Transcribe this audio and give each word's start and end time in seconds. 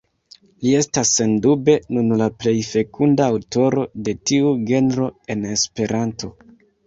Li 0.61 0.69
estas 0.77 1.09
sendube 1.17 1.75
nun 1.97 2.13
la 2.21 2.29
plej 2.43 2.53
fekunda 2.69 3.27
aŭtoro 3.35 3.83
de 4.07 4.17
tiu 4.31 4.55
genro 4.71 5.11
en 5.35 5.47
Esperanto. 5.57 6.33